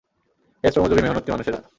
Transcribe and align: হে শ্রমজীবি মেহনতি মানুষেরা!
হে 0.63 0.67
শ্রমজীবি 0.73 1.01
মেহনতি 1.03 1.29
মানুষেরা! 1.31 1.59